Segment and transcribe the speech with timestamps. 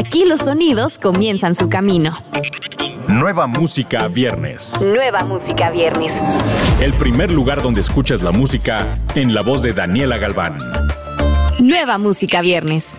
[0.00, 2.16] Aquí los sonidos comienzan su camino.
[3.08, 4.80] Nueva música viernes.
[4.80, 6.14] Nueva música viernes.
[6.80, 10.56] El primer lugar donde escuchas la música en la voz de Daniela Galván.
[11.58, 12.98] Nueva música viernes.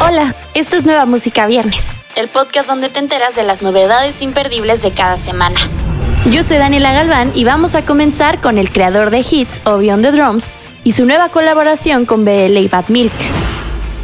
[0.00, 4.80] Hola, esto es Nueva Música Viernes, el podcast donde te enteras de las novedades imperdibles
[4.80, 5.60] de cada semana.
[6.30, 10.00] Yo soy Daniela Galván y vamos a comenzar con el creador de hits, Obi on
[10.00, 10.50] the Drums,
[10.84, 13.12] y su nueva colaboración con BL y Bad Milk.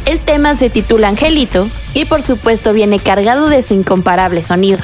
[0.05, 4.79] El tema se titula Angelito y por supuesto viene cargado de su incomparable sonido.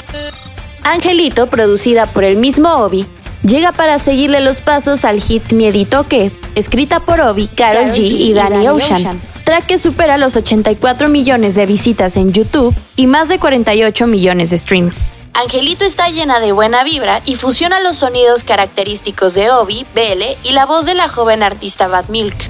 [0.84, 3.08] Angelito, producida por el mismo Obi,
[3.44, 8.34] llega para seguirle los pasos al hit Miedito que, escrita por Obi, Carol G y
[8.34, 13.40] Danny Ocean, track que supera los 84 millones de visitas en YouTube y más de
[13.40, 15.14] 48 millones de streams.
[15.34, 20.52] Angelito está llena de buena vibra y fusiona los sonidos característicos de Obi, Belle y
[20.52, 22.50] la voz de la joven artista Bad Milk.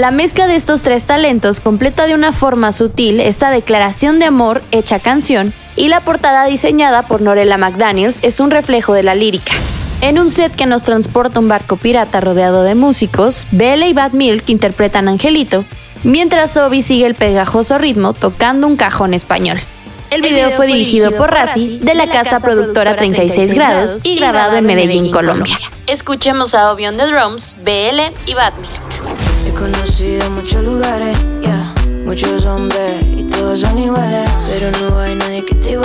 [0.00, 4.62] La mezcla de estos tres talentos completa de una forma sutil esta declaración de amor
[4.70, 9.52] hecha canción y la portada diseñada por Norella McDaniels es un reflejo de la lírica.
[10.00, 14.12] En un set que nos transporta un barco pirata rodeado de músicos, Belle y Bad
[14.12, 15.66] Milk interpretan Angelito,
[16.02, 19.60] mientras Obi sigue el pegajoso ritmo tocando un cajón español.
[20.08, 24.64] El video fue dirigido por Razi de la casa productora 36 grados y grabado en
[24.64, 25.58] Medellín, Colombia.
[25.86, 29.29] Escuchemos a Obi on the drums, BL y Bad Milk.
[29.50, 34.30] He conocido muchos lugares, ya, muchos hombres y todos son iguales.
[34.48, 35.76] Pero no hay nadie que te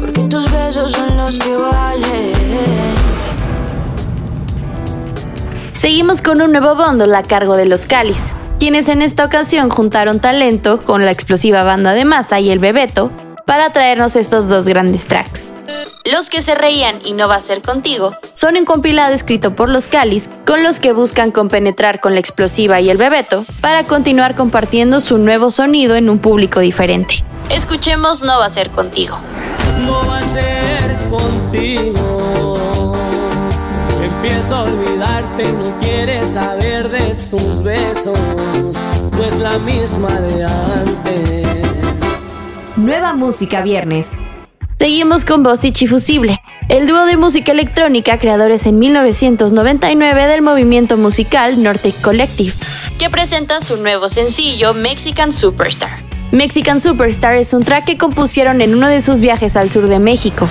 [0.00, 2.32] porque tus besos son los que valen.
[5.74, 10.18] Seguimos con un nuevo bundle a cargo de los Calis, quienes en esta ocasión juntaron
[10.18, 13.10] talento con la explosiva banda de Masa y el Bebeto
[13.44, 15.52] para traernos estos dos grandes tracks.
[16.04, 19.68] Los que se reían y no va a ser contigo son un compilado escrito por
[19.68, 24.34] los Calis con los que buscan compenetrar con la explosiva y el Bebeto para continuar
[24.34, 27.22] compartiendo su nuevo sonido en un público diferente.
[27.50, 29.18] Escuchemos No va a ser contigo.
[29.84, 32.94] No va a ser contigo.
[34.02, 38.18] Empiezo a olvidarte y no quieres saber de tus besos.
[39.12, 41.46] No es la misma de antes.
[42.76, 44.12] Nueva música viernes.
[44.80, 50.96] Seguimos con Bostich y Fusible, el dúo de música electrónica creadores en 1999 del movimiento
[50.96, 52.54] musical Nortec Collective,
[52.96, 56.02] que presenta su nuevo sencillo Mexican Superstar.
[56.32, 59.98] Mexican Superstar es un track que compusieron en uno de sus viajes al sur de
[59.98, 60.48] México,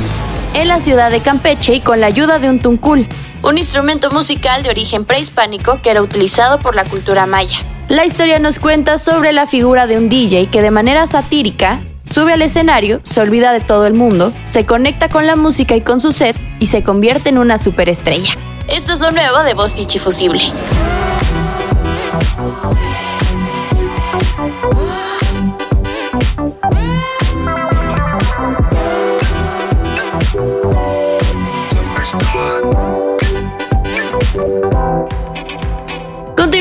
[0.53, 3.07] en la ciudad de Campeche y con la ayuda de un tuncul,
[3.41, 7.57] un instrumento musical de origen prehispánico que era utilizado por la cultura maya.
[7.87, 11.79] La historia nos cuenta sobre la figura de un DJ que de manera satírica
[12.19, 15.81] sube al escenario, se olvida de todo el mundo, se conecta con la música y
[15.81, 18.33] con su set y se convierte en una superestrella.
[18.67, 20.41] Esto es lo nuevo de Bostich y Fusible.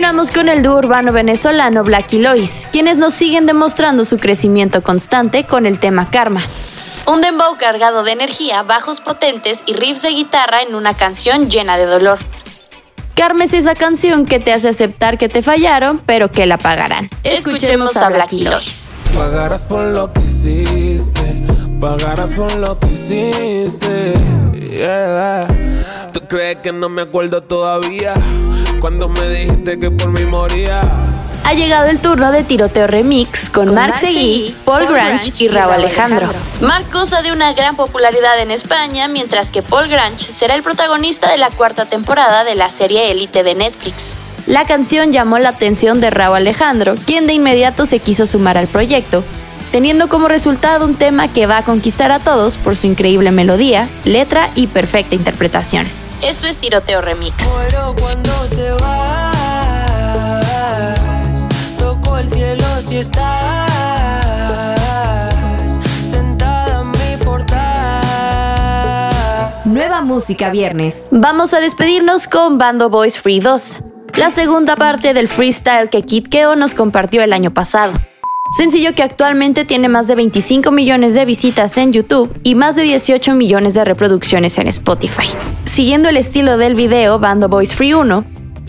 [0.09, 4.83] Continuamos con el dúo urbano venezolano Black y Lois, quienes nos siguen demostrando su crecimiento
[4.83, 6.41] constante con el tema Karma.
[7.07, 11.77] Un dembow cargado de energía, bajos potentes y riffs de guitarra en una canción llena
[11.77, 12.19] de dolor.
[13.15, 17.11] Karma es esa canción que te hace aceptar que te fallaron, pero que la pagarán.
[17.23, 18.95] Escuchemos a Black y Lois.
[19.15, 21.45] Pagarás por lo que hiciste,
[21.79, 24.15] pagarás por lo que hiciste.
[24.71, 25.47] yeah.
[26.15, 28.15] ¿Tú crees que no me acuerdo todavía?
[28.81, 30.81] Cuando me dijiste que por mí moría.
[31.44, 36.28] Ha llegado el turno de Tiroteo Remix con, Mark Seguí, Paul Grange y Raúl Alejandro.
[36.61, 41.31] Mark goza de una gran popularidad en España, mientras que Paul Grange será el protagonista
[41.31, 44.15] de la cuarta temporada de la serie Elite de Netflix.
[44.47, 48.69] La canción llamó la atención de Raúl Alejandro, quien de inmediato se quiso sumar al
[48.69, 49.25] proyecto,
[49.72, 53.89] teniendo como resultado un tema que va a conquistar a todos por su increíble melodía,
[54.05, 55.87] letra y perfecta interpretación.
[56.23, 57.33] Esto es Tiroteo Remix.
[57.47, 59.67] Muero cuando te vas.
[61.79, 63.31] Toco el cielo si estás.
[66.10, 67.63] Sentada en mi portal.
[69.65, 71.07] Nueva música viernes.
[71.13, 73.77] Vamos a despedirnos con Bando Boys Free 2,
[74.16, 77.92] la segunda parte del freestyle que Kid Keo nos compartió el año pasado.
[78.57, 82.83] Sencillo que actualmente tiene más de 25 millones de visitas en YouTube y más de
[82.83, 85.28] 18 millones de reproducciones en Spotify.
[85.78, 88.25] Siguiendo el estilo del video Bando Boys Free 1,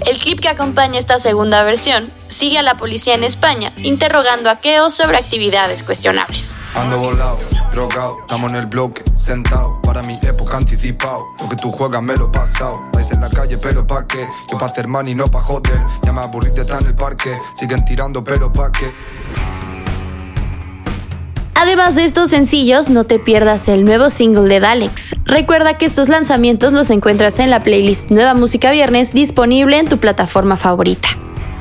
[0.06, 4.62] el clip que acompaña esta segunda versión sigue a la policía en España interrogando a
[4.62, 6.54] Keo sobre actividades cuestionables.
[6.76, 7.36] Ando volado,
[7.72, 11.26] drogado, estamos en el bloque, sentado, para mi época anticipado.
[11.42, 12.80] Lo que tú juegas me lo he pasado.
[12.94, 14.28] Vais en la calle, pero pa' qué?
[14.52, 15.84] Yo pa' hacer money, no pa' joder.
[16.04, 18.94] Ya me aburrí de estar en el parque, siguen tirando, pero pa' qué?
[21.62, 25.14] Además de estos sencillos, no te pierdas el nuevo single de Dalex.
[25.26, 29.98] Recuerda que estos lanzamientos los encuentras en la playlist Nueva Música Viernes disponible en tu
[29.98, 31.10] plataforma favorita.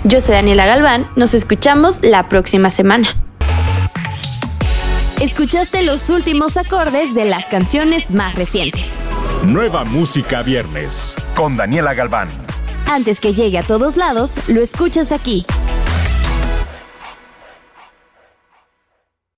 [0.04, 3.08] Yo soy Daniela Galván, nos escuchamos la próxima semana.
[5.20, 8.88] Escuchaste los últimos acordes de las canciones más recientes.
[9.42, 12.28] Nueva Música Viernes con Daniela Galván.
[12.88, 15.44] Antes que llegue a todos lados, lo escuchas aquí.